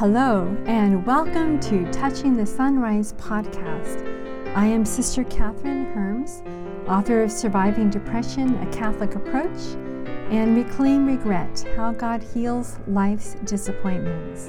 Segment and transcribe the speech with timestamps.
[0.00, 4.02] Hello, and welcome to Touching the Sunrise podcast.
[4.56, 6.42] I am Sister Kathryn Hermes,
[6.88, 9.60] author of Surviving Depression A Catholic Approach
[10.30, 14.46] and Reclaim Regret How God Heals Life's Disappointments,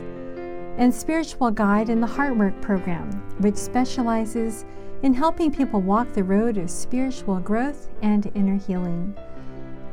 [0.78, 4.64] and spiritual guide in the Heartwork program, which specializes
[5.04, 9.14] in helping people walk the road of spiritual growth and inner healing.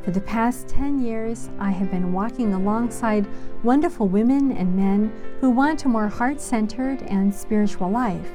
[0.09, 3.27] For the past 10 years, I have been walking alongside
[3.63, 5.13] wonderful women and men
[5.43, 8.31] who want a more heart centered and spiritual life,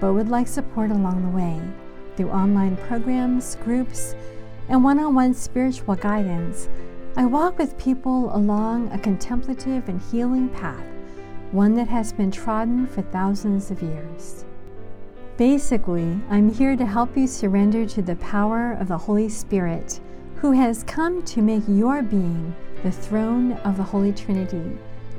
[0.00, 1.60] but would like support along the way
[2.16, 4.16] through online programs, groups,
[4.68, 6.68] and one on one spiritual guidance.
[7.16, 10.84] I walk with people along a contemplative and healing path,
[11.52, 14.44] one that has been trodden for thousands of years.
[15.36, 20.00] Basically, I'm here to help you surrender to the power of the Holy Spirit
[20.42, 24.76] who has come to make your being the throne of the Holy Trinity,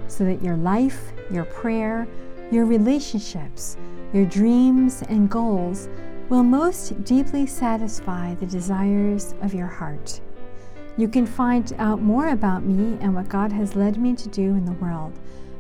[0.10, 2.06] so that your life, your prayer,
[2.52, 3.78] your relationships,
[4.12, 5.88] your dreams, and goals
[6.28, 10.20] will most deeply satisfy the desires of your heart.
[10.98, 14.50] You can find out more about me and what God has led me to do
[14.50, 15.18] in the world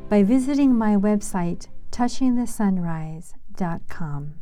[0.09, 4.33] by visiting my website, touchingthesunrise.com.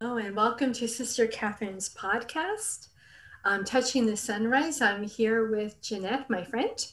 [0.00, 2.88] Hello, and welcome to Sister Kathryn's podcast
[3.44, 4.80] um, Touching the Sunrise.
[4.80, 6.86] I'm here with Jeanette, my friend.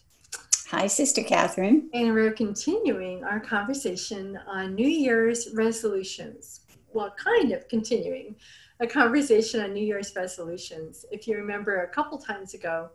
[0.69, 1.87] Hi, Sister Kathryn.
[1.93, 6.61] And we're continuing our conversation on New Year's resolutions.
[6.93, 8.35] Well, kind of continuing
[8.79, 11.05] a conversation on New Year's resolutions.
[11.11, 12.89] If you remember a couple times ago,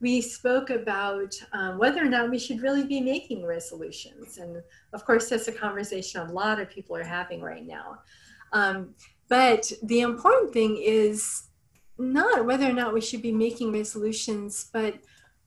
[0.00, 4.38] we spoke about um, whether or not we should really be making resolutions.
[4.38, 8.00] And of course, that's a conversation a lot of people are having right now.
[8.52, 8.94] Um,
[9.28, 11.44] but the important thing is
[11.98, 14.94] not whether or not we should be making resolutions, but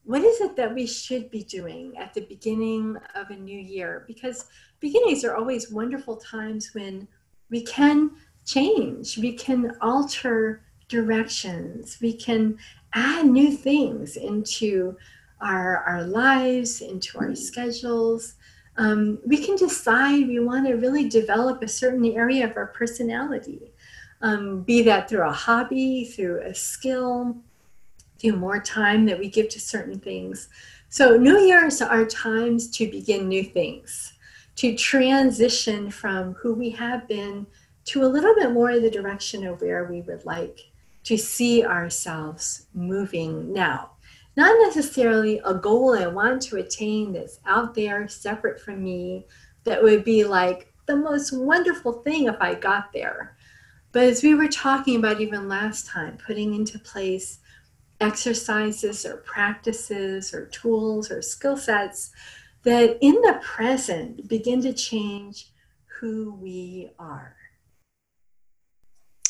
[0.04, 4.04] what is it that we should be doing at the beginning of a new year?
[4.08, 4.46] Because
[4.80, 7.08] beginnings are always wonderful times when
[7.50, 8.12] we can
[8.46, 12.58] change, we can alter directions, we can
[12.94, 14.96] add new things into
[15.42, 18.36] our, our lives, into our schedules.
[18.78, 23.74] Um, we can decide we want to really develop a certain area of our personality
[24.26, 27.38] um, be that through a hobby, through a skill,
[28.18, 30.50] through more time that we give to certain things.
[30.90, 34.14] So, New Year's are times to begin new things,
[34.56, 37.46] to transition from who we have been
[37.86, 40.60] to a little bit more the direction of where we would like
[41.04, 43.92] to see ourselves moving now.
[44.36, 49.28] Not necessarily a goal I want to attain that's out there separate from me,
[49.66, 53.35] that would be like the most wonderful thing if I got there.
[53.96, 57.40] But as we were talking about even last time, putting into place
[58.02, 62.12] exercises or practices or tools or skill sets
[62.64, 65.48] that in the present begin to change
[65.86, 67.38] who we are.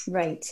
[0.07, 0.43] Right.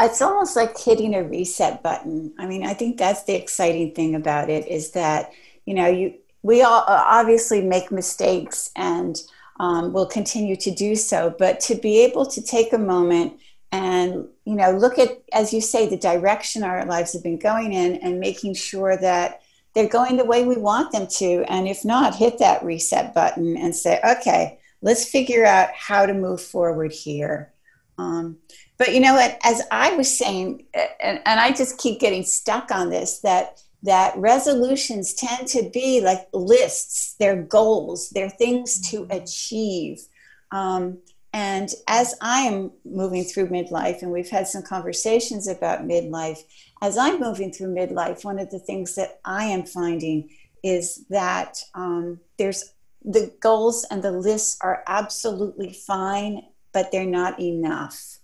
[0.00, 2.34] It's almost like hitting a reset button.
[2.40, 5.30] I mean, I think that's the exciting thing about it is that,
[5.64, 9.16] you know, you we all obviously make mistakes and
[9.60, 13.34] um, will continue to do so, but to be able to take a moment
[13.72, 17.72] and you know look at as you say the direction our lives have been going
[17.72, 19.42] in and making sure that
[19.74, 21.44] they're going the way we want them to.
[21.48, 26.14] And if not hit that reset button and say okay let's figure out how to
[26.14, 27.52] move forward here.
[27.98, 28.38] Um,
[28.78, 29.38] but you know what?
[29.44, 34.16] As i was saying and, and i just keep getting stuck on this that that
[34.16, 37.14] resolutions tend to be like lists.
[37.18, 38.10] They're goals.
[38.10, 40.02] They're things to achieve.
[40.50, 40.98] Um,
[41.32, 46.40] and as I am moving through midlife, and we've had some conversations about midlife,
[46.82, 50.30] as I'm moving through midlife, one of the things that I am finding
[50.64, 56.42] is that um, there's the goals and the lists are absolutely fine,
[56.72, 58.18] but they're not enough.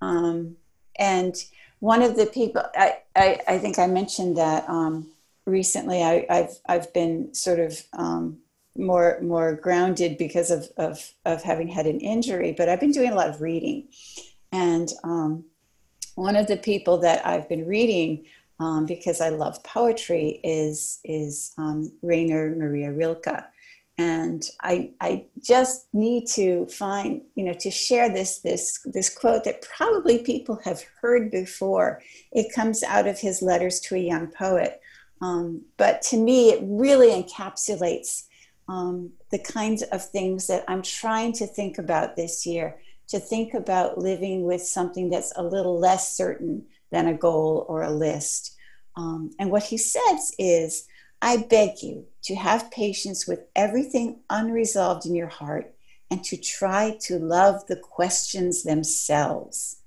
[0.00, 0.56] Um,
[0.98, 1.34] and
[1.78, 5.08] one of the people, I, I, I, think I mentioned that um,
[5.46, 8.38] recently, I, have I've been sort of um,
[8.80, 13.12] more more grounded because of, of of having had an injury but i've been doing
[13.12, 13.88] a lot of reading.
[14.52, 15.44] And um,
[16.16, 18.26] one of the people that i've been reading
[18.58, 23.44] um, because i love poetry is is um, rainer maria rilke.
[23.98, 29.44] And I, I just need to find you know to share this this this quote
[29.44, 32.00] that probably people have heard before.
[32.32, 34.80] It comes out of his letters to a young poet.
[35.20, 38.24] Um, but to me it really encapsulates
[38.70, 42.76] um, the kinds of things that I'm trying to think about this year,
[43.08, 47.82] to think about living with something that's a little less certain than a goal or
[47.82, 48.56] a list.
[48.96, 50.86] Um, and what he says is
[51.20, 55.74] I beg you to have patience with everything unresolved in your heart
[56.08, 59.78] and to try to love the questions themselves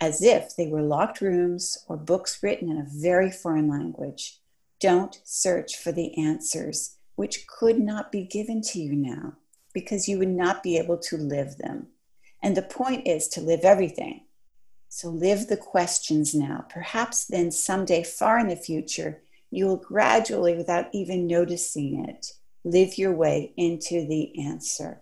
[0.00, 4.40] as if they were locked rooms or books written in a very foreign language.
[4.80, 9.34] Don't search for the answers which could not be given to you now
[9.72, 11.88] because you would not be able to live them.
[12.42, 14.24] And the point is to live everything.
[14.88, 16.66] So live the questions now.
[16.68, 22.32] Perhaps then someday far in the future, you will gradually, without even noticing it,
[22.64, 25.00] live your way into the answer.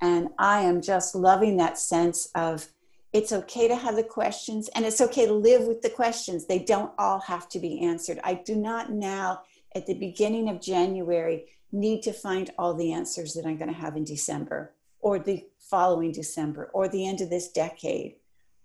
[0.00, 2.68] And I am just loving that sense of
[3.12, 6.46] it's okay to have the questions and it's okay to live with the questions.
[6.46, 8.18] They don't all have to be answered.
[8.24, 9.42] I do not now,
[9.74, 13.80] at the beginning of January, need to find all the answers that I'm going to
[13.80, 18.16] have in December or the following December or the end of this decade.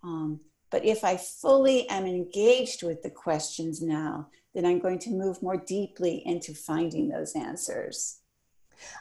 [0.03, 5.11] Um, but if I fully am engaged with the questions now, then I'm going to
[5.11, 8.19] move more deeply into finding those answers.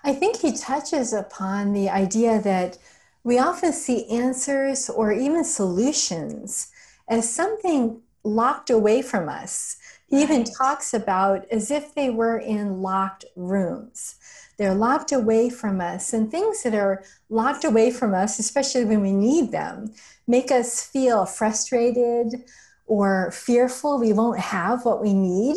[0.05, 2.79] I think he touches upon the idea that
[3.25, 6.69] we often see answers or even solutions
[7.09, 9.77] as something locked away from us.
[10.09, 14.17] He even talks about as if they were in locked rooms.
[14.57, 19.03] They're locked away from us, and things that are locked away from us, especially when
[19.03, 19.93] we need them,
[20.27, 22.45] make us feel frustrated
[22.87, 25.57] or fearful we won't have what we need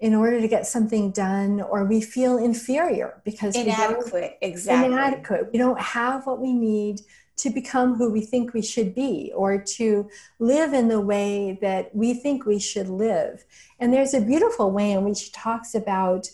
[0.00, 4.92] in order to get something done or we feel inferior because inadequate exactly.
[4.92, 5.50] inadequate.
[5.52, 7.00] We don't have what we need
[7.36, 10.08] to become who we think we should be or to
[10.38, 13.44] live in the way that we think we should live
[13.80, 16.30] and there's a beautiful way in which he talks about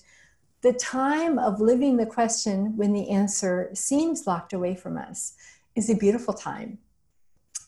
[0.62, 5.34] the time of living the question when the answer seems locked away from us
[5.76, 6.78] is a beautiful time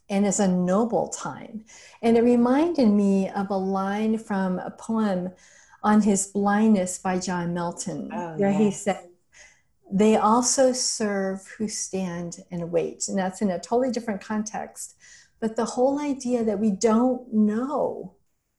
[0.08, 1.64] and is a noble time
[2.02, 5.30] and it reminded me of a line from a poem
[5.82, 8.60] on his blindness by John Milton, oh, where yes.
[8.60, 9.08] he said,
[9.92, 13.08] They also serve who stand and wait.
[13.08, 14.94] And that's in a totally different context.
[15.40, 18.14] But the whole idea that we don't know,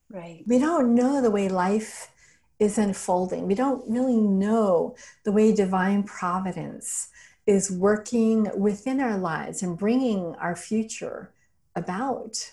[0.10, 0.44] right?
[0.48, 2.12] We don't know the way life
[2.60, 3.48] is unfolding.
[3.48, 7.10] We don't really know the way divine providence
[7.48, 11.32] is working within our lives and bringing our future
[11.76, 12.52] about.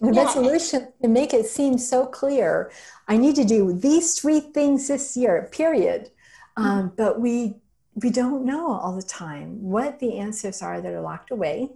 [0.00, 0.24] The yeah.
[0.24, 2.72] resolution to make it seem so clear.
[3.06, 6.10] I need to do these three things this year, period.
[6.56, 6.78] Um, mm-hmm.
[6.78, 7.56] Um, but we
[7.94, 11.70] we don't know all the time what the answers are that are locked away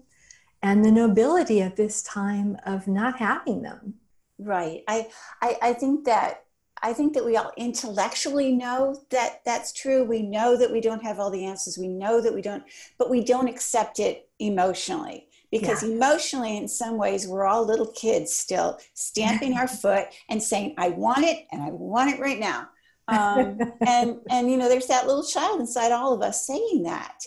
[0.63, 3.95] and the nobility of this time of not having them.
[4.39, 4.83] Right.
[4.89, 5.09] I,
[5.41, 6.45] I, I think that
[6.81, 10.05] I think that we all intellectually know that that's true.
[10.05, 11.77] We know that we don't have all the answers.
[11.77, 12.63] We know that we don't,
[12.99, 15.91] but we don't accept it emotionally because yeah.
[15.91, 20.89] emotionally in some ways we're all little kids still stamping our foot and saying i
[20.91, 22.69] want it and i want it right now
[23.09, 27.19] um, and and you know there's that little child inside all of us saying that.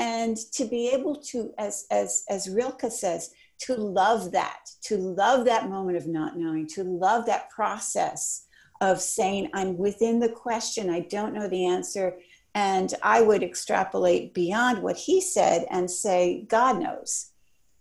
[0.00, 3.30] And to be able to as as as rilke says
[3.60, 8.44] to love that to love that moment of not knowing to love that process
[8.80, 10.90] of saying i'm within the question.
[10.90, 12.18] I don't know the answer.
[12.54, 17.30] And i would extrapolate beyond what he said and say god knows.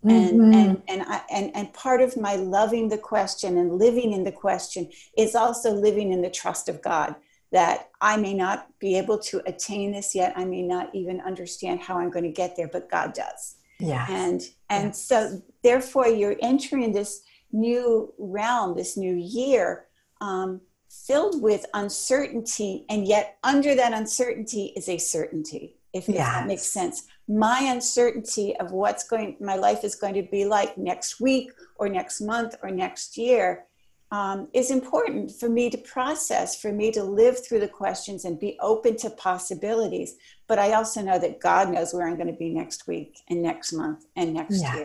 [0.04, 0.54] And mm-hmm.
[0.54, 4.32] and and, I, and and part of my loving the question and living in the
[4.32, 7.16] question is also living in the trust of god
[7.52, 11.80] that i may not be able to attain this yet i may not even understand
[11.80, 15.02] how i'm going to get there but god does yeah and and yes.
[15.02, 19.86] so therefore you're entering this new realm this new year
[20.20, 26.18] um, filled with uncertainty and yet under that uncertainty is a certainty if, yes.
[26.18, 27.08] if that makes sense.
[27.28, 31.90] My uncertainty of what's going, my life is going to be like next week or
[31.90, 33.66] next month or next year
[34.12, 38.40] um, is important for me to process, for me to live through the questions and
[38.40, 40.16] be open to possibilities.
[40.48, 43.42] But I also know that God knows where I'm going to be next week and
[43.42, 44.76] next month and next yes.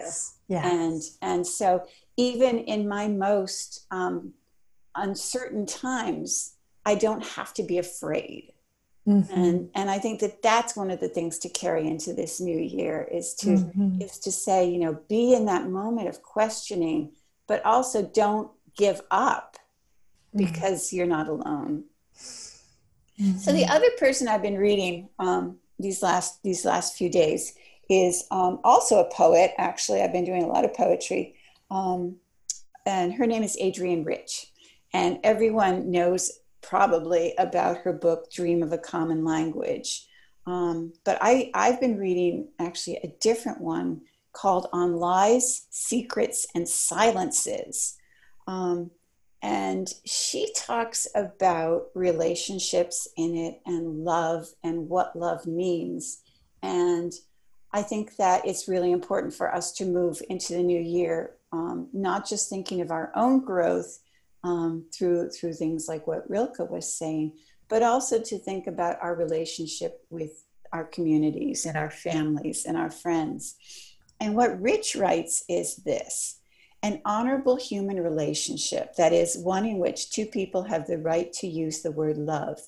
[0.48, 0.60] year.
[0.60, 0.72] Yes.
[0.72, 1.86] And and so
[2.16, 4.34] even in my most um,
[4.96, 8.52] uncertain times, I don't have to be afraid.
[9.06, 9.32] Mm-hmm.
[9.32, 12.58] And and I think that that's one of the things to carry into this new
[12.58, 14.00] year is to mm-hmm.
[14.00, 17.12] is to say you know be in that moment of questioning,
[17.48, 19.56] but also don't give up
[20.34, 20.44] mm-hmm.
[20.44, 20.96] because mm-hmm.
[20.96, 21.84] you're not alone.
[23.38, 23.70] So the mm-hmm.
[23.70, 27.54] other person I've been reading um, these last these last few days
[27.88, 29.52] is um, also a poet.
[29.58, 31.36] Actually, I've been doing a lot of poetry,
[31.70, 32.16] um,
[32.84, 34.50] and her name is Adrienne Rich,
[34.92, 40.06] and everyone knows probably about her book dream of a common language
[40.46, 44.00] um, but I, i've been reading actually a different one
[44.32, 47.96] called on lies secrets and silences
[48.46, 48.90] um,
[49.42, 56.22] And she talks about relationships in it and love and what love means.
[56.62, 57.12] And
[57.72, 61.88] I think that it's really important for us to move into the new year, um,
[61.92, 63.98] not just thinking of our own growth
[64.44, 67.32] um, through through things like what Rilke was saying,
[67.68, 72.90] but also to think about our relationship with our communities and our families and our
[72.90, 73.56] friends.
[74.20, 76.38] And what Rich writes is this
[76.82, 81.46] an honorable human relationship, that is, one in which two people have the right to
[81.46, 82.58] use the word love,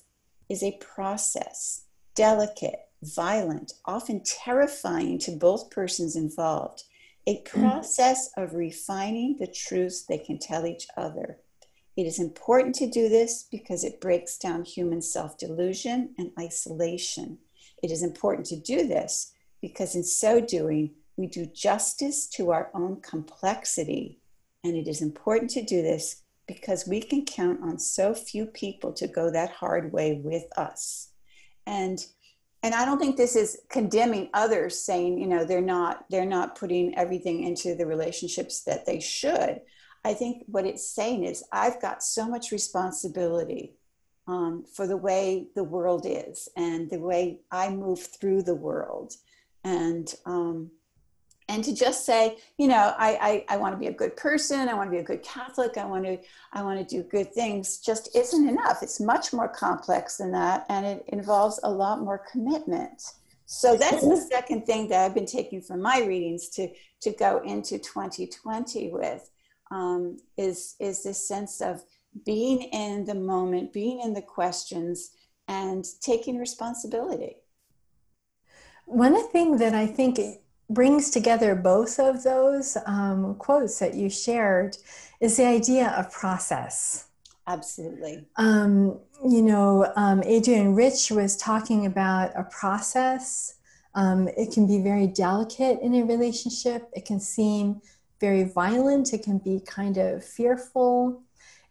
[0.49, 1.83] is a process,
[2.15, 6.83] delicate, violent, often terrifying to both persons involved,
[7.27, 7.45] a mm.
[7.45, 11.37] process of refining the truths they can tell each other.
[11.97, 17.37] It is important to do this because it breaks down human self delusion and isolation.
[17.81, 22.69] It is important to do this because in so doing, we do justice to our
[22.73, 24.19] own complexity.
[24.63, 28.93] And it is important to do this because we can count on so few people
[28.93, 31.09] to go that hard way with us.
[31.65, 32.05] And
[32.63, 36.55] and I don't think this is condemning others saying, you know, they're not they're not
[36.55, 39.61] putting everything into the relationships that they should.
[40.03, 43.73] I think what it's saying is I've got so much responsibility
[44.27, 49.13] um, for the way the world is and the way I move through the world.
[49.63, 50.71] And um,
[51.47, 54.67] and to just say you know I, I, I want to be a good person
[54.67, 56.17] i want to be a good catholic i want to
[56.53, 58.81] i want to do good things just isn't enough.
[58.81, 63.01] It's much more complex than that and it involves a lot more commitment.
[63.47, 66.69] So that's the second thing that i've been taking from my readings to
[67.01, 69.29] to go into 2020 with
[69.71, 71.83] um, is is this sense of
[72.25, 75.11] being in the moment being in the questions
[75.47, 77.35] and taking responsibility.
[78.85, 80.19] One thing that i think
[80.69, 84.77] brings together both of those um, quotes that you shared
[85.19, 87.07] is the idea of process.
[87.47, 88.25] Absolutely.
[88.37, 93.55] Um, you know, um, Adrienne Rich was talking about a process.
[93.93, 97.81] Um, it can be very delicate in a relationship, it can seem
[98.19, 101.21] very violent, it can be kind of fearful.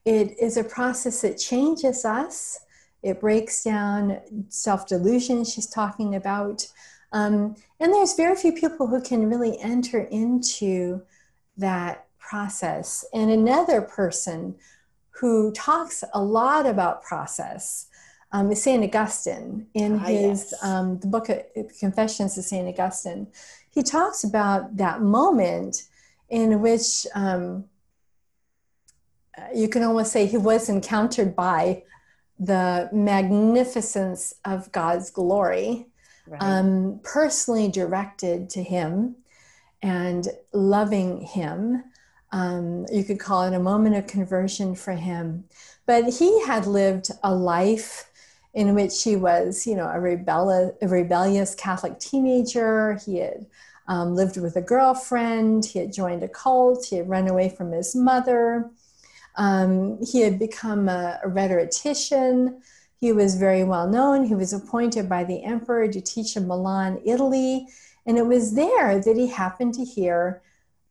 [0.04, 2.60] It is a process that changes us.
[3.02, 6.66] It breaks down self delusion, she's talking about.
[7.14, 11.00] Um, and there's very few people who can really enter into
[11.56, 13.04] that process.
[13.14, 14.56] And another person
[15.10, 17.86] who talks a lot about process
[18.32, 18.82] um, is St.
[18.82, 20.64] Augustine in ah, his yes.
[20.64, 21.44] um, the book of
[21.78, 22.66] Confessions of St.
[22.66, 23.28] Augustine.
[23.70, 25.84] He talks about that moment
[26.28, 27.66] in which um,
[29.54, 31.84] you can almost say he was encountered by
[32.40, 35.86] the magnificence of God's glory
[36.26, 36.42] right.
[36.42, 39.16] um, personally directed to him
[39.82, 41.84] and loving him.
[42.32, 45.44] Um, you could call it a moment of conversion for him.
[45.86, 48.10] But he had lived a life
[48.54, 52.98] in which he was, you know, a, rebellious, a rebellious Catholic teenager.
[53.04, 53.46] He had
[53.88, 55.66] um, lived with a girlfriend.
[55.66, 56.86] He had joined a cult.
[56.86, 58.70] He had run away from his mother.
[59.36, 62.62] Um, he had become a, a rhetorician.
[63.00, 64.24] He was very well known.
[64.24, 67.66] He was appointed by the emperor to teach in Milan, Italy.
[68.06, 70.42] And it was there that he happened to hear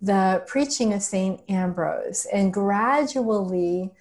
[0.01, 1.41] the preaching of St.
[1.49, 2.27] Ambrose.
[2.31, 3.91] And gradually,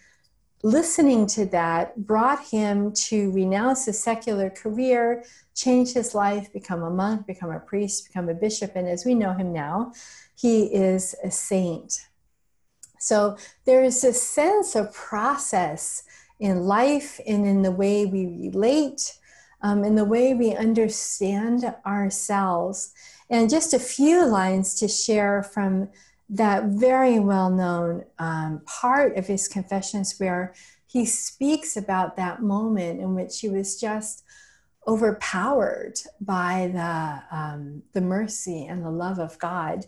[0.63, 6.91] listening to that brought him to renounce his secular career, change his life, become a
[6.91, 8.73] monk, become a priest, become a bishop.
[8.75, 9.93] And as we know him now,
[10.35, 12.07] he is a saint.
[12.99, 16.05] So there is a sense of process
[16.43, 19.17] in life and in the way we relate,
[19.63, 22.93] um, in the way we understand ourselves.
[23.31, 25.89] And just a few lines to share from
[26.29, 30.53] that very well known um, part of his confessions where
[30.89, 34.25] he speaks about that moment in which he was just
[34.89, 39.87] overpowered by the, um, the mercy and the love of God.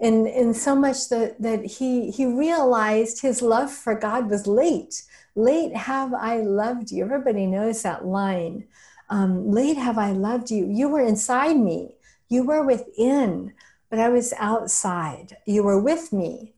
[0.00, 5.02] And, and so much that, that he, he realized his love for God was late
[5.38, 7.04] Late have I loved you.
[7.04, 8.66] Everybody knows that line.
[9.08, 10.66] Um, late have I loved you.
[10.68, 11.94] You were inside me.
[12.28, 13.52] You were within,
[13.88, 15.36] but I was outside.
[15.46, 16.54] You were with me,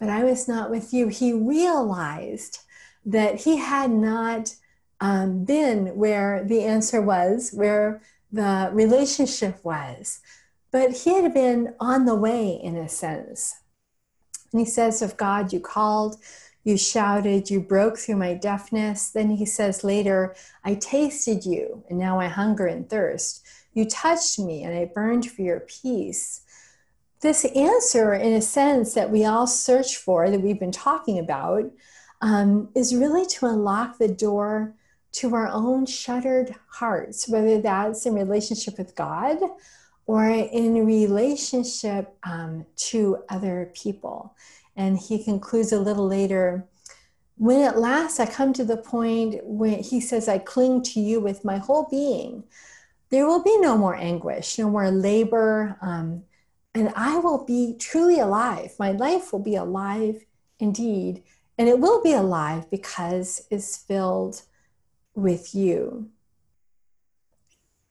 [0.00, 1.06] but I was not with you.
[1.06, 2.58] He realized
[3.04, 4.56] that he had not
[5.00, 8.02] um, been where the answer was, where
[8.32, 10.18] the relationship was,
[10.72, 13.54] but he had been on the way in a sense.
[14.50, 16.16] And he says, Of God, you called
[16.66, 19.10] you shouted, you broke through my deafness.
[19.10, 23.46] Then he says later, I tasted you, and now I hunger and thirst.
[23.72, 26.40] You touched me, and I burned for your peace.
[27.20, 31.70] This answer, in a sense, that we all search for, that we've been talking about,
[32.20, 34.74] um, is really to unlock the door
[35.12, 39.38] to our own shuttered hearts, whether that's in relationship with God
[40.06, 44.34] or in relationship um, to other people.
[44.76, 46.68] And he concludes a little later
[47.36, 51.20] when at last I come to the point where he says, I cling to you
[51.20, 52.44] with my whole being,
[53.10, 56.24] there will be no more anguish, no more labor, um,
[56.74, 58.74] and I will be truly alive.
[58.78, 60.24] My life will be alive
[60.58, 61.22] indeed,
[61.58, 64.42] and it will be alive because it's filled
[65.14, 66.10] with you.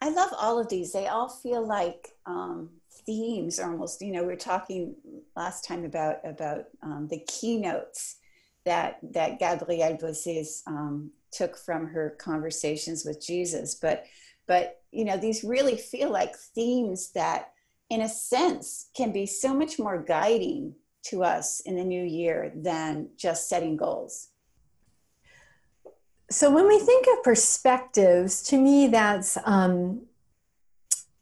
[0.01, 0.92] I love all of these.
[0.92, 2.70] They all feel like um,
[3.06, 4.02] themes almost.
[4.02, 4.96] You know, we are talking
[5.36, 8.18] last time about about um, the keynotes
[8.66, 13.76] that that Gabrielle Bossis um, took from her conversations with Jesus.
[13.76, 14.06] But
[14.48, 17.52] but you know these really feel like themes that,
[17.90, 22.52] in a sense, can be so much more guiding to us in the new year
[22.56, 24.30] than just setting goals.
[26.32, 30.02] So when we think of perspectives, to me that's um,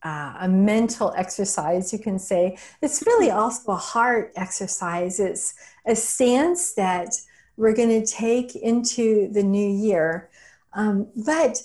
[0.03, 2.57] uh, a mental exercise, you can say.
[2.81, 5.19] It's really also a heart exercise.
[5.19, 5.55] It's
[5.85, 7.15] a stance that
[7.55, 10.29] we're going to take into the new year.
[10.73, 11.61] Um, but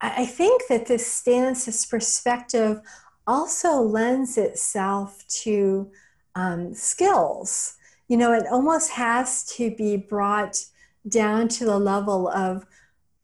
[0.00, 2.80] I think that this stance, this perspective,
[3.26, 5.90] also lends itself to
[6.34, 7.76] um, skills.
[8.08, 10.62] You know, it almost has to be brought
[11.08, 12.66] down to the level of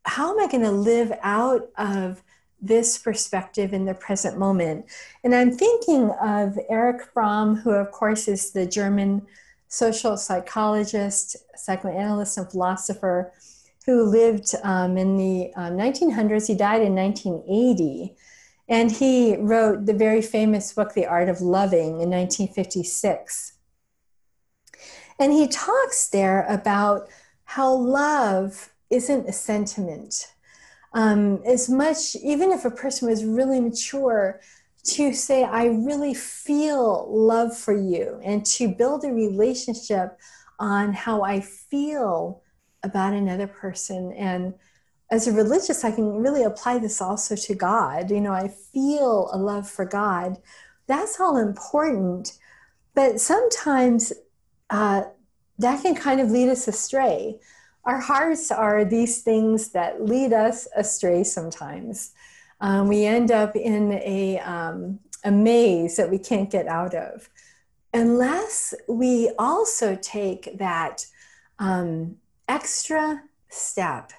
[0.05, 2.23] how am I going to live out of
[2.63, 4.87] this perspective in the present moment?
[5.25, 9.27] And I'm thinking of Erich Fromm, who, of course, is the German
[9.69, 13.33] social psychologist, psychoanalyst, and philosopher
[13.87, 16.47] who lived um, in the um, 1900s.
[16.47, 18.15] He died in 1980.
[18.69, 23.55] And he wrote the very famous book, The Art of Loving, in 1956.
[25.19, 27.09] And he talks there about
[27.45, 30.33] how love isn't a sentiment.
[30.93, 34.41] Um, as much, even if a person was really mature,
[34.83, 40.19] to say, I really feel love for you, and to build a relationship
[40.59, 42.43] on how I feel
[42.83, 44.13] about another person.
[44.13, 44.55] And
[45.11, 48.11] as a religious, I can really apply this also to God.
[48.11, 50.39] You know, I feel a love for God.
[50.87, 52.39] That's all important.
[52.95, 54.13] But sometimes
[54.71, 55.03] uh,
[55.59, 57.39] that can kind of lead us astray.
[57.85, 62.13] Our hearts are these things that lead us astray sometimes
[62.61, 67.29] um, we end up in a, um, a maze that we can't get out of.
[67.93, 71.07] Unless we also take that
[71.59, 72.17] um,
[72.49, 74.13] extra step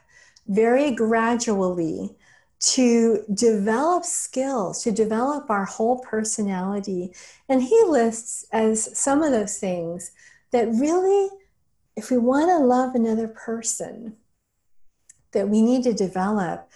[0.48, 2.16] very gradually
[2.60, 7.14] to develop skills, to develop our whole personality.
[7.48, 10.12] And he lists as some of those things
[10.52, 11.30] that really,
[12.02, 14.16] if we want to love another person,
[15.34, 16.68] that we need to develop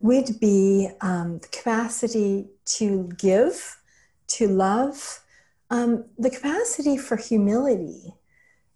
[0.00, 3.76] would be um, the capacity to give,
[4.26, 5.20] to love,
[5.70, 8.12] um, the capacity for humility.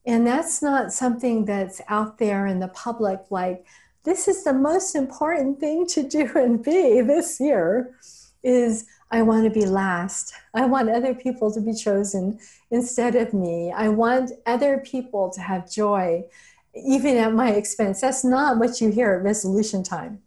[0.07, 3.67] And that's not something that's out there in the public like,
[4.05, 7.97] this is the most important thing to do and be this year
[8.45, 10.35] is I want to be last.
[10.55, 12.39] I want other people to be chosen
[12.71, 13.73] instead of me.
[13.73, 16.25] I want other people to have joy,
[16.75, 18.01] even at my expense.
[18.01, 20.23] That's not what you hear at resolution time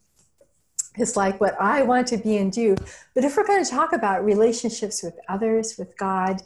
[0.98, 2.76] It's like what I want to be and do.
[3.16, 6.42] But if we're going to talk about relationships with others, with God,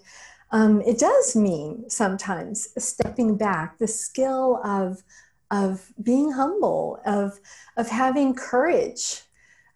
[0.52, 5.04] um, it does mean sometimes stepping back, the skill of,
[5.52, 7.40] of being humble, of,
[7.78, 9.24] of having courage,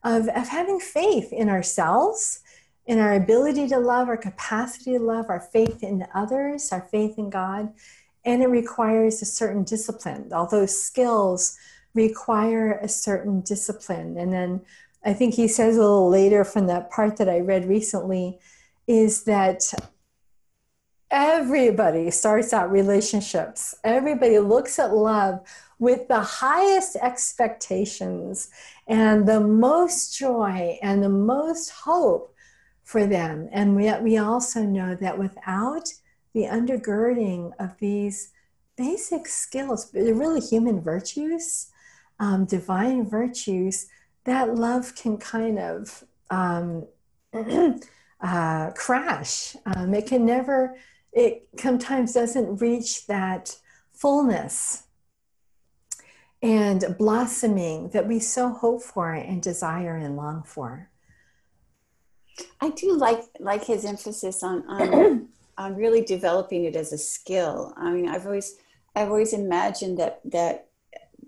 [0.03, 2.41] of, of having faith in ourselves,
[2.87, 7.17] in our ability to love, our capacity to love, our faith in others, our faith
[7.17, 7.73] in God.
[8.25, 10.31] And it requires a certain discipline.
[10.33, 11.57] All those skills
[11.93, 14.17] require a certain discipline.
[14.17, 14.61] And then
[15.03, 18.39] I think he says a little later from that part that I read recently
[18.87, 19.61] is that
[21.11, 25.39] everybody starts out relationships, everybody looks at love
[25.79, 28.49] with the highest expectations
[28.87, 32.33] and the most joy and the most hope
[32.87, 33.49] for them.
[33.51, 35.89] And yet we also know that without
[36.33, 38.31] the undergirding of these
[38.77, 41.67] basic skills, really human virtues,
[42.17, 43.87] um, divine virtues,
[44.23, 46.87] that love can kind of um,
[48.21, 49.57] uh, crash.
[49.65, 50.77] Um, it can never,
[51.11, 53.57] it sometimes doesn't reach that
[53.91, 54.83] fullness
[56.41, 60.89] and blossoming that we so hope for and desire and long for.
[62.61, 67.73] I do like like his emphasis on on, on really developing it as a skill.
[67.77, 68.55] I mean, I've always
[68.95, 70.67] I've always imagined that that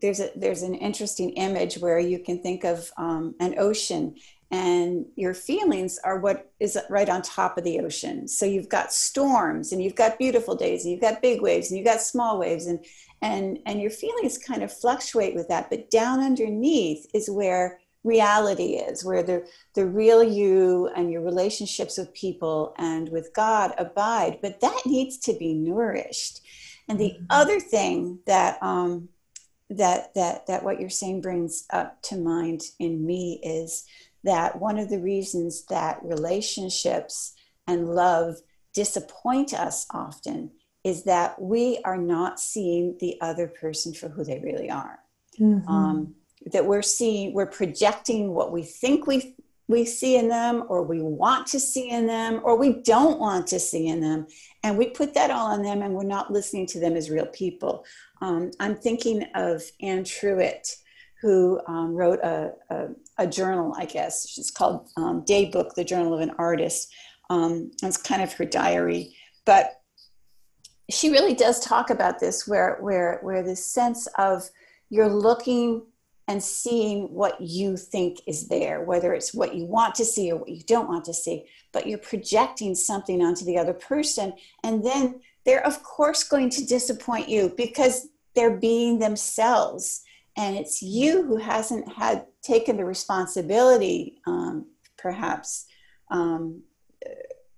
[0.02, 4.15] there's a there's an interesting image where you can think of um, an ocean
[4.52, 8.91] and your feelings are what is right on top of the ocean so you've got
[8.91, 12.39] storms and you've got beautiful days and you've got big waves and you've got small
[12.39, 12.84] waves and
[13.22, 18.76] and and your feelings kind of fluctuate with that but down underneath is where reality
[18.76, 24.40] is where the the real you and your relationships with people and with god abide
[24.42, 26.42] but that needs to be nourished
[26.88, 27.26] and the mm-hmm.
[27.30, 29.10] other thing that um
[29.70, 33.86] that that that what you're saying brings up to mind in me is
[34.24, 37.34] that one of the reasons that relationships
[37.68, 38.38] and love
[38.74, 40.52] disappoint us often
[40.84, 45.00] is that we are not seeing the other person for who they really are.
[45.40, 45.68] Mm-hmm.
[45.68, 46.16] Um,
[46.47, 49.36] that we're seeing, we're projecting what we think we
[49.69, 53.45] we see in them, or we want to see in them, or we don't want
[53.45, 54.25] to see in them,
[54.63, 57.28] and we put that all on them, and we're not listening to them as real
[57.28, 57.86] people.
[58.19, 60.75] Um, I'm thinking of Anne Truitt,
[61.21, 62.88] who um, wrote a, a,
[63.19, 64.38] a, journal, I guess.
[64.39, 66.91] It's called um, Daybook, the Journal of an Artist.
[67.30, 69.82] Um, it's kind of her diary, but
[70.89, 74.49] she really does talk about this, where where where this sense of
[74.89, 75.84] you're looking
[76.30, 80.36] and seeing what you think is there, whether it's what you want to see or
[80.36, 84.32] what you don't want to see, but you're projecting something onto the other person,
[84.63, 90.04] and then they're of course going to disappoint you because they're being themselves.
[90.38, 94.68] And it's you who hasn't had taken the responsibility um,
[95.00, 95.65] perhaps
[96.12, 96.62] um,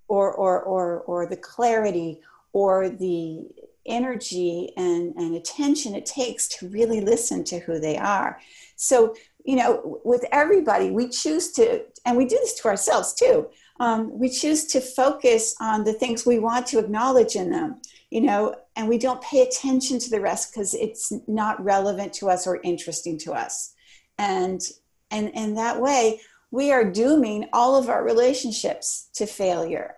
[0.07, 2.21] or, or, or, or the clarity
[2.53, 3.49] or the
[3.85, 8.39] energy and, and attention it takes to really listen to who they are.
[8.75, 13.47] So you know with everybody we choose to and we do this to ourselves too
[13.79, 18.21] um, we choose to focus on the things we want to acknowledge in them you
[18.21, 22.47] know and we don't pay attention to the rest because it's not relevant to us
[22.47, 23.73] or interesting to us.
[24.17, 24.61] And
[25.09, 29.95] and in that way we are dooming all of our relationships to failure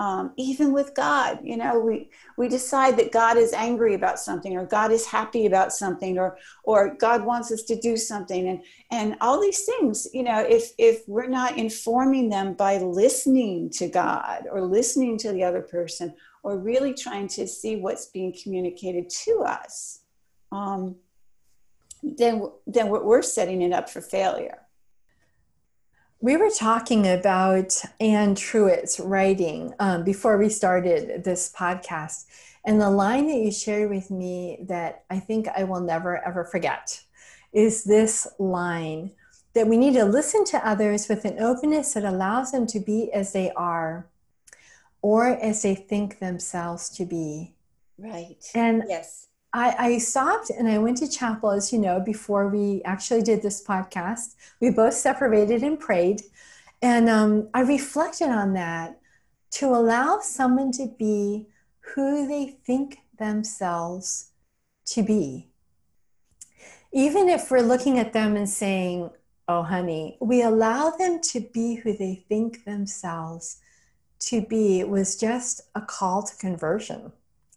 [0.00, 4.56] um, even with god you know we we decide that god is angry about something
[4.56, 8.62] or god is happy about something or or god wants us to do something and
[8.90, 13.88] and all these things you know if if we're not informing them by listening to
[13.88, 19.10] god or listening to the other person or really trying to see what's being communicated
[19.10, 20.00] to us,
[20.52, 20.96] um,
[22.02, 24.62] then, then we're setting it up for failure.
[26.20, 32.24] We were talking about Anne Truitt's writing um, before we started this podcast.
[32.64, 36.44] And the line that you shared with me that I think I will never ever
[36.44, 37.00] forget
[37.52, 39.12] is this line
[39.54, 43.12] that we need to listen to others with an openness that allows them to be
[43.12, 44.08] as they are
[45.00, 47.54] or as they think themselves to be.
[47.96, 48.44] Right.
[48.56, 49.27] And yes.
[49.52, 53.42] I, I stopped and I went to chapel, as you know, before we actually did
[53.42, 54.34] this podcast.
[54.60, 56.22] We both separated and prayed.
[56.82, 59.00] And um, I reflected on that
[59.52, 61.46] to allow someone to be
[61.80, 64.30] who they think themselves
[64.86, 65.48] to be.
[66.92, 69.10] Even if we're looking at them and saying,
[69.48, 73.58] oh, honey, we allow them to be who they think themselves
[74.20, 77.12] to be It was just a call to conversion,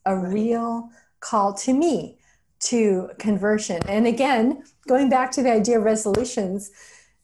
[0.06, 0.34] a right.
[0.34, 0.90] real
[1.22, 2.18] call to me
[2.60, 3.82] to conversion.
[3.88, 6.72] And again, going back to the idea of resolutions,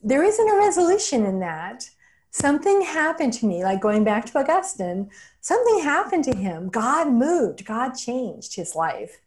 [0.02, 1.88] there isn't a resolution in that.
[2.30, 6.68] Something happened to me, like going back to Augustine, something happened to him.
[6.68, 9.20] God moved, God changed his life.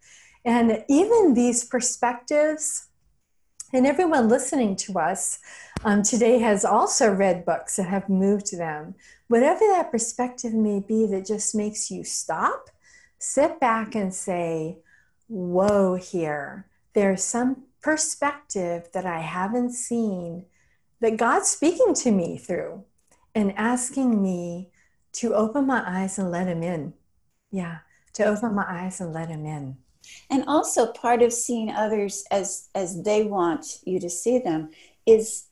[0.43, 2.87] And even these perspectives,
[3.73, 5.39] and everyone listening to us
[5.85, 8.95] um, today has also read books that have moved them
[9.31, 12.69] whatever that perspective may be that just makes you stop,
[13.21, 14.79] sit back and say,
[15.27, 16.67] Whoa, here.
[16.93, 20.45] There's some perspective that I haven't seen
[20.99, 22.83] that God's speaking to me through
[23.33, 24.71] and asking me
[25.13, 26.93] to open my eyes and let Him in.
[27.49, 27.79] Yeah,
[28.13, 29.77] to open my eyes and let Him in.
[30.29, 34.71] And also, part of seeing others as as they want you to see them
[35.05, 35.45] is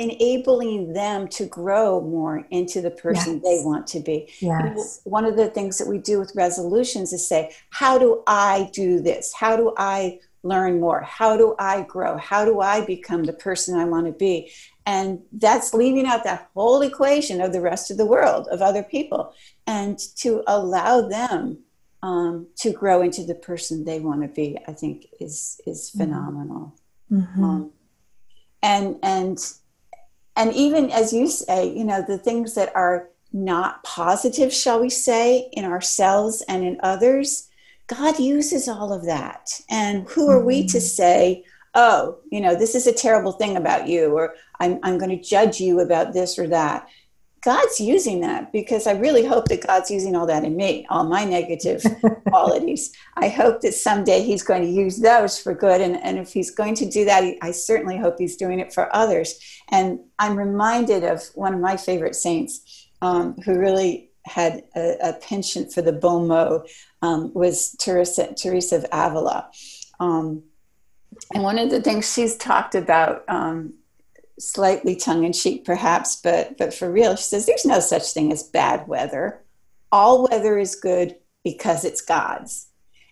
[0.00, 3.42] enabling them to grow more into the person yes.
[3.42, 4.32] they want to be.
[4.40, 5.02] Yes.
[5.04, 9.00] One of the things that we do with resolutions is say, How do I do
[9.00, 9.34] this?
[9.34, 11.02] How do I learn more?
[11.02, 12.16] How do I grow?
[12.16, 14.50] How do I become the person I want to be?
[14.86, 18.82] And that's leaving out that whole equation of the rest of the world, of other
[18.82, 19.34] people,
[19.66, 21.58] and to allow them
[22.02, 25.98] um, to grow into the person they want to be, I think is is mm-hmm.
[25.98, 26.74] phenomenal.
[27.12, 27.44] Mm-hmm.
[27.44, 27.72] Um,
[28.62, 29.38] and and
[30.40, 34.90] and even as you say you know the things that are not positive shall we
[34.90, 37.48] say in ourselves and in others
[37.86, 40.84] god uses all of that and who are we to mm-hmm.
[40.84, 45.16] say oh, you know, this is a terrible thing about you, or I'm, I'm going
[45.16, 46.88] to judge you about this or that.
[47.42, 51.04] God's using that because I really hope that God's using all that in me, all
[51.04, 51.82] my negative
[52.28, 52.92] qualities.
[53.16, 55.80] I hope that someday He's going to use those for good.
[55.80, 58.94] And, and if He's going to do that, I certainly hope He's doing it for
[58.94, 59.38] others.
[59.70, 65.12] And I'm reminded of one of my favorite saints um, who really had a, a,
[65.14, 66.68] penchant for the bon mot
[67.00, 69.48] um, was Teresa, Teresa of Avila.
[69.98, 70.42] Um,
[71.32, 73.74] and one of the things she's talked about um,
[74.40, 78.32] slightly tongue in cheek perhaps, but but for real, she says there's no such thing
[78.32, 79.42] as bad weather.
[79.92, 82.68] All weather is good because it's God's.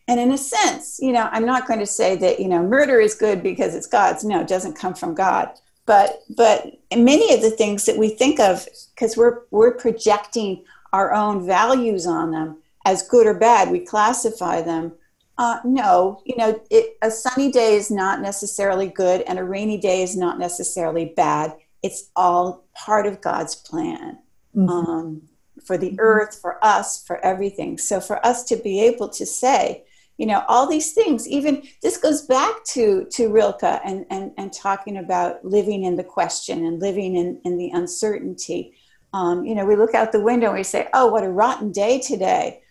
[0.07, 2.99] And in a sense, you know, I'm not going to say that, you know, murder
[2.99, 4.25] is good because it's God's.
[4.25, 5.51] No, it doesn't come from God.
[5.85, 11.13] But but many of the things that we think of, because we're we're projecting our
[11.13, 14.93] own values on them as good or bad, we classify them
[15.39, 19.79] uh, no, you know, it, a sunny day is not necessarily good, and a rainy
[19.79, 21.55] day is not necessarily bad.
[21.83, 24.19] It's all part of God's plan
[24.55, 24.69] mm-hmm.
[24.69, 25.23] um,
[25.65, 27.79] for the earth, for us, for everything.
[27.79, 29.85] So, for us to be able to say,
[30.17, 34.53] you know, all these things, even this goes back to to Rilke and and, and
[34.53, 38.75] talking about living in the question and living in, in the uncertainty.
[39.13, 41.71] Um, you know, we look out the window and we say, "Oh, what a rotten
[41.71, 42.63] day today."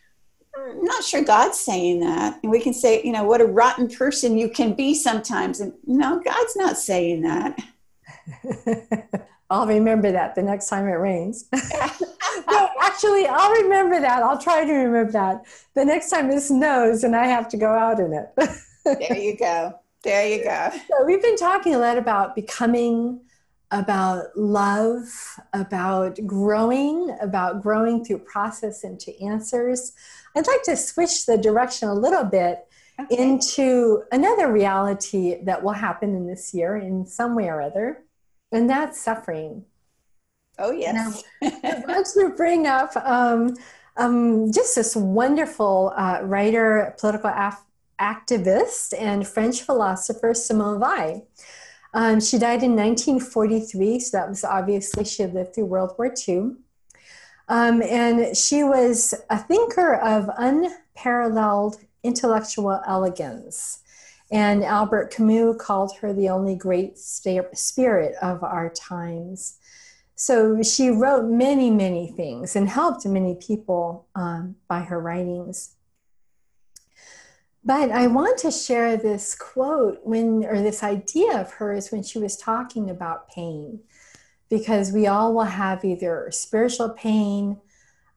[0.70, 2.39] I'm not sure God's saying that.
[2.43, 5.60] And we can say, you know, what a rotten person you can be sometimes.
[5.60, 7.58] And no, God's not saying that.
[9.50, 11.46] I'll remember that the next time it rains.
[12.50, 14.22] no, actually, I'll remember that.
[14.24, 17.72] I'll try to remember that the next time it snows and I have to go
[17.72, 18.30] out in it.
[18.84, 19.80] there you go.
[20.04, 20.70] There you go.
[20.89, 23.22] So we've been talking a lot about becoming,
[23.72, 25.08] about love,
[25.54, 29.93] about growing, about growing through process into answers.
[30.36, 32.68] I'd like to switch the direction a little bit
[33.00, 33.18] okay.
[33.18, 38.04] into another reality that will happen in this year in some way or other,
[38.52, 39.66] and that's suffering.
[40.60, 41.24] Oh, yes.
[41.42, 43.56] Now, I want to bring up um,
[43.96, 47.63] um, just this wonderful uh, writer, political af-
[48.00, 51.28] activist, and French philosopher, Simone Weil.
[51.94, 56.52] Um, she died in 1943, so that was obviously she lived through World War II.
[57.50, 63.80] Um, and she was a thinker of unparalleled intellectual elegance.
[64.32, 69.58] And Albert Camus called her the only great spirit of our times.
[70.16, 75.76] So she wrote many, many things and helped many people um, by her writings.
[77.64, 82.18] But I want to share this quote when, or this idea of hers when she
[82.18, 83.82] was talking about pain
[84.50, 87.58] because we all will have either spiritual pain,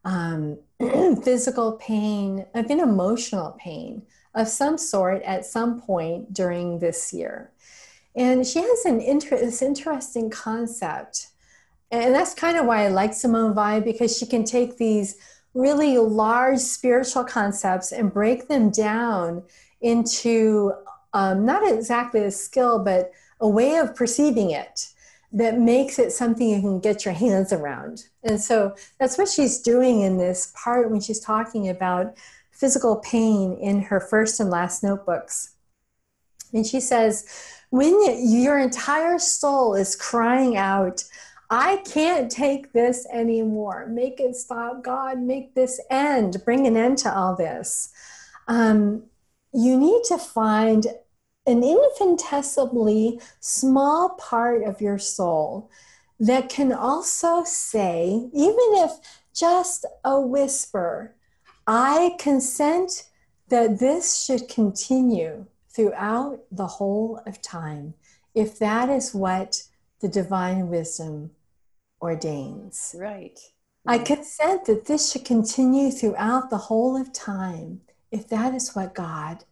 [0.05, 0.59] um,
[1.23, 4.03] physical pain, even emotional pain
[4.35, 7.51] of some sort at some point during this year.
[8.15, 11.29] And she has an inter- this interesting concept.
[11.91, 15.17] And that's kind of why I like Simone Weil because she can take these
[15.55, 19.43] really large spiritual concepts and break them down
[19.81, 20.73] into
[21.13, 24.89] um, not exactly a skill, but a way of perceiving it
[25.33, 28.05] that makes it something you can get your hands around.
[28.25, 32.17] And so that's what she's doing in this part when she's talking about
[32.51, 35.55] physical pain in her first and last notebooks.
[36.53, 37.27] And she says,
[37.71, 37.95] when
[38.29, 41.05] your entire soul is crying out,
[41.49, 43.87] I can't take this anymore.
[43.87, 44.83] Make it stop.
[44.83, 46.43] God, make this end.
[46.45, 47.93] Bring an end to all this.
[48.49, 49.05] Um,
[49.53, 50.87] you need to find
[51.51, 55.71] an infinitesimally small part of your soul
[56.19, 58.93] that can also say, even if
[59.35, 61.15] just a whisper,
[61.67, 63.09] I consent
[63.49, 67.95] that this should continue throughout the whole of time,
[68.35, 69.63] if that is what
[70.01, 71.31] the divine wisdom
[72.01, 72.95] ordains.
[72.99, 73.39] Right.
[73.87, 74.07] I mm.
[74.07, 79.45] consent that this should continue throughout the whole of time, if that is what God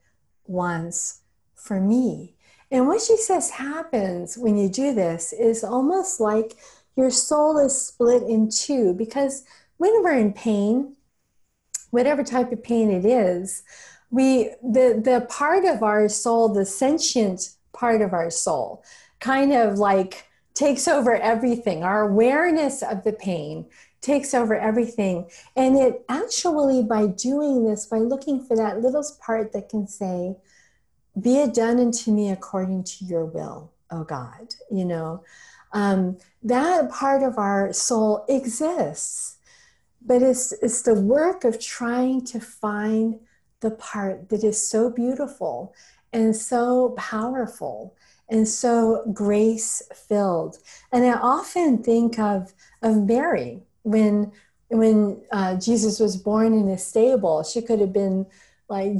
[0.47, 1.21] wants
[1.59, 2.35] for me.
[2.71, 6.57] And what she says happens when you do this is almost like
[6.97, 9.45] your soul is split in two because
[9.79, 10.97] when we're in pain,
[11.91, 13.63] whatever type of pain it is,
[14.11, 18.83] we the the part of our soul, the sentient part of our soul,
[19.21, 21.85] kind of like takes over everything.
[21.85, 23.67] Our awareness of the pain
[24.01, 25.31] takes over everything.
[25.57, 30.37] And it actually, by doing this, by looking for that little part that can say,
[31.21, 34.55] be it done unto me according to your will, oh God.
[34.71, 35.25] You know,
[35.73, 39.39] um, that part of our soul exists,
[40.05, 43.19] but it's, it's the work of trying to find
[43.61, 45.75] the part that is so beautiful
[46.13, 47.95] and so powerful
[48.31, 50.59] and so grace filled.
[50.93, 52.53] And I often think of,
[52.83, 54.33] of Mary when
[54.71, 57.43] when uh, Jesus was born in a stable.
[57.43, 58.27] She could have been
[58.69, 58.99] like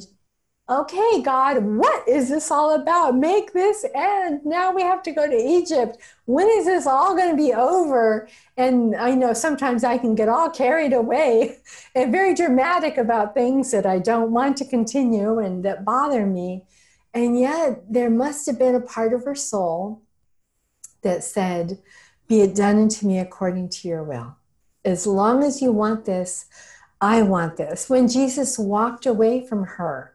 [0.71, 3.17] okay, God, what is this all about?
[3.17, 4.41] Make this end.
[4.45, 5.97] Now we have to go to Egypt.
[6.27, 8.29] When is this all going to be over?
[8.57, 11.57] And I know sometimes I can get all carried away
[11.95, 16.65] and very dramatic about things that I don't want to continue and that bother me.
[17.15, 20.03] And yet there must have been a part of her soul
[21.01, 21.79] that said,
[22.27, 24.37] Be it done unto me according to your will.
[24.85, 26.47] As long as you want this,
[27.01, 27.89] I want this.
[27.89, 30.15] When Jesus walked away from her,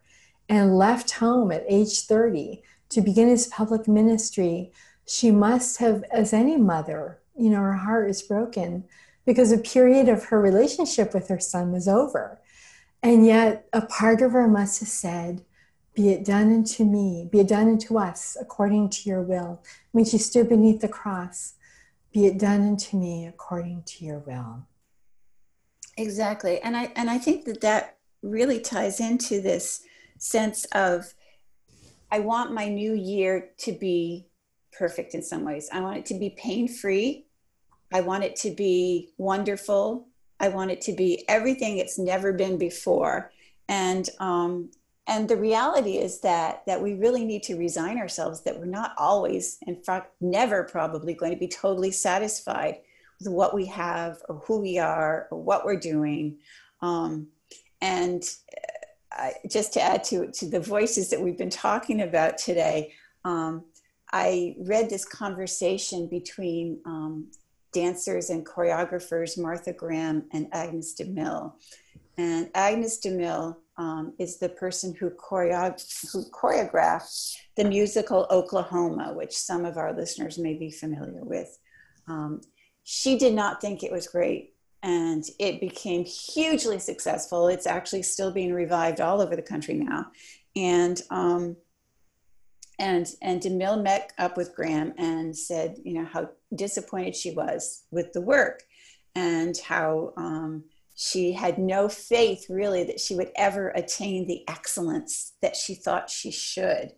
[0.53, 4.71] and left home at age 30 to begin his public ministry,
[5.07, 8.83] she must have, as any mother, you know, her heart is broken
[9.25, 12.39] because a period of her relationship with her son was over.
[13.01, 15.43] And yet, a part of her must have said,
[15.95, 19.63] Be it done unto me, be it done unto us according to your will.
[19.91, 21.55] When she stood beneath the cross,
[22.11, 24.67] be it done unto me according to your will.
[25.97, 26.61] Exactly.
[26.61, 29.83] And I, and I think that that really ties into this
[30.23, 31.13] sense of
[32.11, 34.27] I want my new year to be
[34.71, 35.69] perfect in some ways.
[35.71, 37.25] I want it to be pain free.
[37.91, 40.07] I want it to be wonderful.
[40.39, 43.31] I want it to be everything it's never been before.
[43.67, 44.71] And um,
[45.05, 48.93] and the reality is that that we really need to resign ourselves that we're not
[48.97, 52.77] always, in fact, never probably going to be totally satisfied
[53.19, 56.37] with what we have or who we are or what we're doing.
[56.81, 57.27] Um,
[57.81, 58.23] and
[59.49, 62.93] just to add to, to the voices that we've been talking about today,
[63.25, 63.63] um,
[64.11, 67.31] I read this conversation between um,
[67.73, 71.55] dancers and choreographers Martha Graham and Agnes de Mille.
[72.17, 79.13] And Agnes de Mille um, is the person who, choreo- who choreographed the musical Oklahoma,
[79.13, 81.57] which some of our listeners may be familiar with.
[82.07, 82.41] Um,
[82.83, 84.52] she did not think it was great
[84.83, 87.47] and it became hugely successful.
[87.47, 90.07] It's actually still being revived all over the country now,
[90.55, 91.55] and um,
[92.77, 97.31] and and de Mille met up with Graham and said, you know, how disappointed she
[97.31, 98.63] was with the work,
[99.15, 100.65] and how um,
[100.95, 106.09] she had no faith really that she would ever attain the excellence that she thought
[106.09, 106.93] she should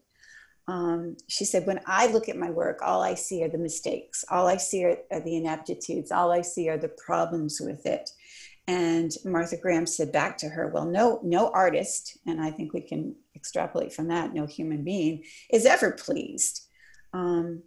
[0.67, 4.25] um, she said, when I look at my work, all I see are the mistakes,
[4.29, 8.09] all I see are, are, the ineptitudes, all I see are the problems with it.
[8.67, 12.81] And Martha Graham said back to her, well, no, no artist, and I think we
[12.81, 16.65] can extrapolate from that, no human being is ever pleased.
[17.13, 17.61] Um,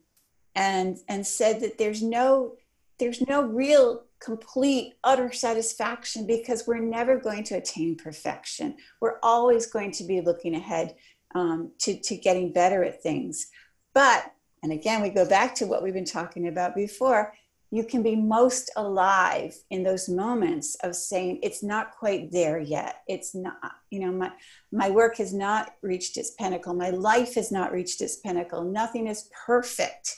[0.56, 2.56] and, and said that there's no,
[2.98, 9.66] there's no real complete utter satisfaction because we're never going to attain perfection we're always
[9.66, 10.96] going to be looking ahead
[11.34, 13.48] um, to, to getting better at things.
[13.94, 17.32] But, and again, we go back to what we've been talking about before,
[17.70, 23.02] you can be most alive in those moments of saying it's not quite there yet.
[23.06, 23.58] It's not
[23.90, 24.32] you know my
[24.72, 26.72] my work has not reached its pinnacle.
[26.72, 28.64] My life has not reached its pinnacle.
[28.64, 30.16] Nothing is perfect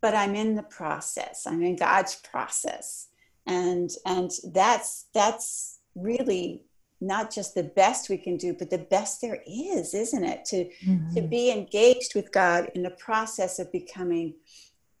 [0.00, 1.46] but i'm in the process.
[1.46, 3.08] I'm in god's process.
[3.46, 6.64] And and that's that's really
[7.00, 10.44] not just the best we can do but the best there is isn't it?
[10.46, 11.14] To mm-hmm.
[11.14, 14.34] to be engaged with god in the process of becoming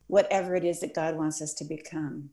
[0.06, 2.30] whatever it is that god wants us to become.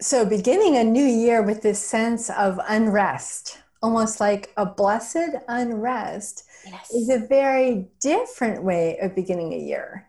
[0.00, 6.44] So beginning a new year with this sense of unrest almost like a blessed unrest
[6.66, 6.90] yes.
[6.90, 10.08] is a very different way of beginning a year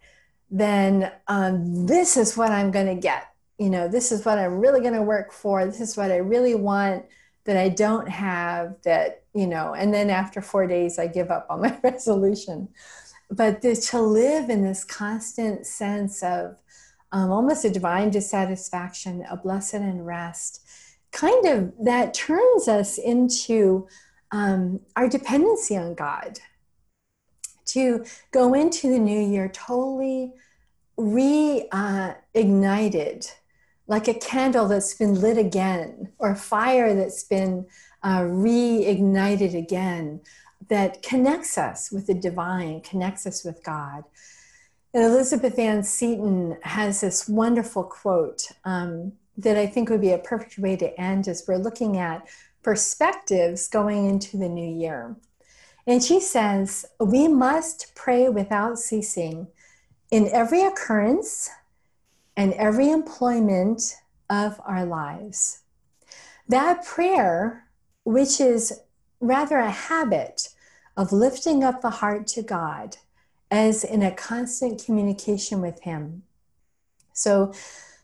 [0.50, 3.28] than um, this is what i'm going to get.
[3.58, 5.66] You know this is what i'm really going to work for.
[5.66, 7.06] This is what i really want
[7.48, 11.48] that I don't have that, you know, and then after four days, I give up
[11.50, 12.68] on my resolution.
[13.32, 16.58] But the, to live in this constant sense of
[17.12, 20.62] um, almost a divine dissatisfaction, a blessed and rest,
[21.12, 23.88] kind of that turns us into
[24.32, 26.40] um, our dependency on God.
[27.68, 30.34] To go into the new year totally
[30.98, 33.34] reignited uh,
[33.88, 37.66] like a candle that's been lit again or a fire that's been
[38.04, 40.22] uh, reignited again
[40.70, 44.04] that connects us with the divine, connects us with God.
[44.94, 50.18] And Elizabeth Ann Seton has this wonderful quote um, that I think would be a
[50.18, 52.28] perfect way to end as we're looking at
[52.64, 55.16] perspectives going into the new year.
[55.86, 59.48] And she says, We must pray without ceasing
[60.12, 61.50] in every occurrence
[62.38, 63.96] and every employment
[64.30, 65.64] of our lives.
[66.48, 67.68] That prayer,
[68.04, 68.80] which is
[69.20, 70.50] rather a habit
[70.96, 72.98] of lifting up the heart to God
[73.50, 76.24] as in a constant communication with Him.
[77.14, 77.54] So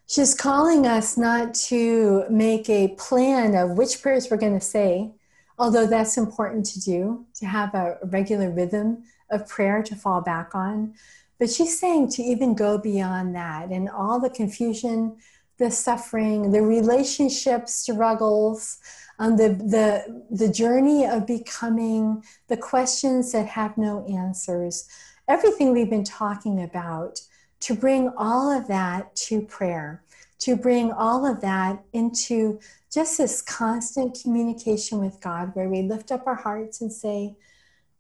[0.07, 5.11] she's calling us not to make a plan of which prayers we're going to say,
[5.59, 10.55] although that's important to do, to have a regular rhythm of prayer to fall back
[10.55, 10.95] on.
[11.39, 15.17] But she's saying to even go beyond that and all the confusion,
[15.57, 18.79] the suffering, the relationship struggles,
[19.19, 24.87] um, the, the, the journey of becoming, the questions that have no answers,
[25.27, 27.19] everything we've been talking about,
[27.61, 30.03] to bring all of that to prayer,
[30.39, 32.59] to bring all of that into
[32.91, 37.35] just this constant communication with God where we lift up our hearts and say,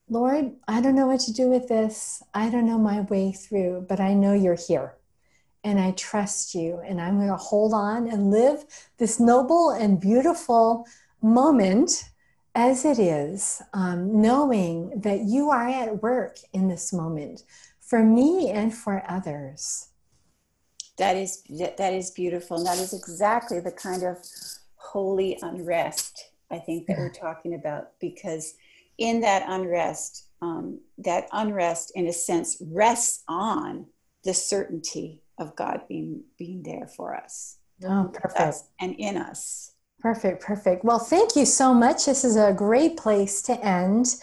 [0.09, 2.21] Lord, I don't know what to do with this.
[2.33, 4.95] I don't know my way through, but I know you're here.
[5.63, 6.81] And I trust you.
[6.85, 8.65] And I'm going to hold on and live
[8.97, 10.85] this noble and beautiful
[11.21, 12.09] moment
[12.55, 17.43] as it is, um, knowing that you are at work in this moment
[17.79, 19.89] for me and for others.
[20.97, 21.41] That is
[21.77, 22.57] that is beautiful.
[22.57, 24.17] And that is exactly the kind of
[24.75, 28.53] holy unrest I think that we're talking about because
[28.97, 33.87] in that unrest, um, that unrest in a sense rests on
[34.23, 37.57] the certainty of God being being there for us.
[37.83, 38.63] Oh, perfect.
[38.79, 39.71] and in us.
[39.99, 40.83] Perfect, perfect.
[40.83, 42.05] Well, thank you so much.
[42.05, 44.15] This is a great place to end.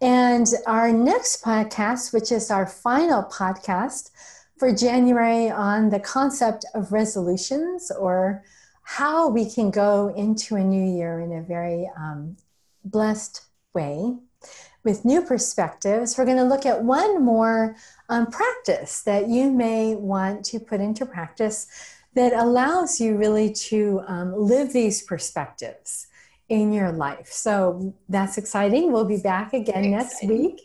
[0.00, 4.10] And our next podcast, which is our final podcast
[4.56, 8.44] for January on the concept of resolutions or
[8.82, 12.36] how we can go into a new year in a very um,
[12.84, 13.42] blessed
[13.74, 14.16] way
[14.84, 17.76] with new perspectives, we're going to look at one more
[18.08, 21.66] um, practice that you may want to put into practice
[22.14, 26.06] that allows you really to um, live these perspectives
[26.48, 27.28] in your life.
[27.28, 28.90] So that's exciting.
[28.92, 30.42] We'll be back again Very next exciting.
[30.42, 30.60] week.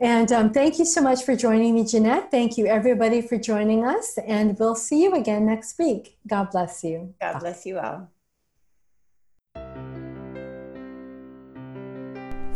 [0.00, 2.30] And um, thank you so much for joining me, Jeanette.
[2.30, 4.16] Thank you, everybody, for joining us.
[4.18, 6.18] And we'll see you again next week.
[6.24, 7.14] God bless you.
[7.20, 7.38] God Bye.
[7.40, 8.08] bless you all.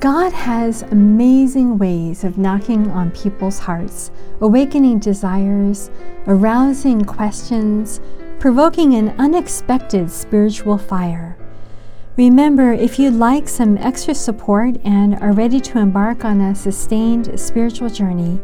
[0.03, 5.92] God has amazing ways of knocking on people's hearts, awakening desires,
[6.26, 8.00] arousing questions,
[8.40, 11.38] provoking an unexpected spiritual fire.
[12.16, 17.38] Remember, if you'd like some extra support and are ready to embark on a sustained
[17.38, 18.40] spiritual journey,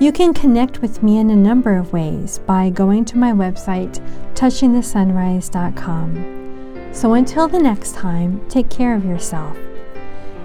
[0.00, 4.04] you can connect with me in a number of ways by going to my website,
[4.34, 6.92] touchingthesunrise.com.
[6.92, 9.56] So until the next time, take care of yourself.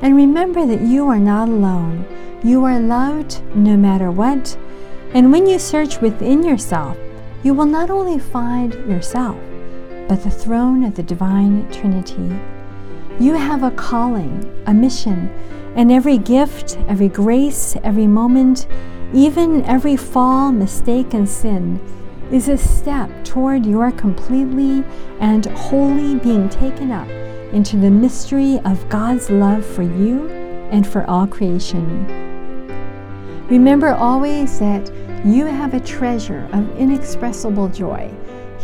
[0.04, 2.06] And remember that you are not alone.
[2.44, 4.58] You are loved no matter what.
[5.14, 6.98] And when you search within yourself,
[7.42, 9.38] you will not only find yourself,
[10.10, 12.38] but the throne of the divine Trinity.
[13.18, 15.30] You have a calling, a mission,
[15.78, 18.68] and every gift, every grace, every moment,
[19.14, 21.80] even every fall, mistake, and sin
[22.30, 24.84] is a step toward your completely
[25.22, 27.08] and wholly being taken up
[27.54, 30.30] into the mystery of God's love for you
[30.72, 32.08] and for all creation.
[33.48, 34.92] Remember always that
[35.24, 38.12] you have a treasure of inexpressible joy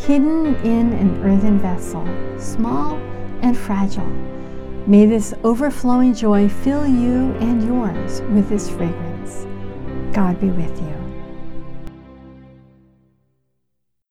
[0.06, 2.08] hidden in an earthen vessel,
[2.40, 2.96] small
[3.42, 4.08] and fragile.
[4.88, 9.46] May this overflowing joy fill you and yours with this fragrance.
[10.14, 10.99] God be with you.